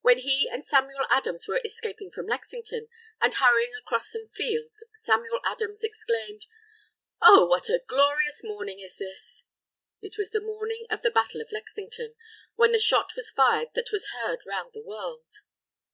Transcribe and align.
While 0.00 0.14
he 0.16 0.48
and 0.50 0.64
Samuel 0.64 1.04
Adams 1.10 1.46
were 1.46 1.60
escaping 1.62 2.10
from 2.10 2.26
Lexington 2.26 2.88
and 3.20 3.34
hurrying 3.34 3.74
across 3.78 4.10
some 4.10 4.30
fields 4.30 4.82
Samuel 4.94 5.40
Adams 5.44 5.84
exclaimed: 5.84 6.46
"Oh, 7.20 7.44
what 7.44 7.68
a 7.68 7.82
glorious 7.86 8.42
morning 8.42 8.80
is 8.80 8.96
this!" 8.96 9.44
It 10.00 10.16
was 10.16 10.30
the 10.30 10.40
morning 10.40 10.86
of 10.88 11.02
the 11.02 11.10
Battle 11.10 11.42
of 11.42 11.52
Lexington, 11.52 12.14
when 12.54 12.72
the 12.72 12.78
shot 12.78 13.14
was 13.14 13.28
fired 13.28 13.68
that 13.74 13.92
was 13.92 14.12
heard 14.12 14.38
round 14.46 14.72
the 14.72 14.80
world. 14.86 15.42